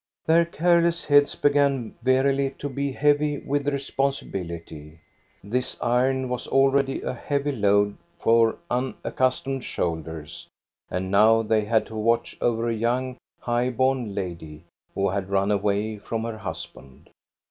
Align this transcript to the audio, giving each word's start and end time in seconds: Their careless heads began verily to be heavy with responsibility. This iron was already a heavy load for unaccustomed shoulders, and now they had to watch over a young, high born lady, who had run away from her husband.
Their 0.25 0.45
careless 0.45 1.05
heads 1.05 1.35
began 1.35 1.93
verily 2.01 2.49
to 2.57 2.67
be 2.67 2.91
heavy 2.91 3.37
with 3.37 3.67
responsibility. 3.67 4.99
This 5.43 5.77
iron 5.79 6.27
was 6.27 6.47
already 6.47 7.03
a 7.03 7.13
heavy 7.13 7.51
load 7.51 7.97
for 8.17 8.57
unaccustomed 8.71 9.63
shoulders, 9.63 10.47
and 10.89 11.11
now 11.11 11.43
they 11.43 11.65
had 11.65 11.85
to 11.85 11.95
watch 11.95 12.35
over 12.41 12.67
a 12.67 12.73
young, 12.73 13.17
high 13.41 13.69
born 13.69 14.15
lady, 14.15 14.63
who 14.95 15.07
had 15.07 15.29
run 15.29 15.51
away 15.51 15.99
from 15.99 16.23
her 16.23 16.39
husband. 16.39 17.11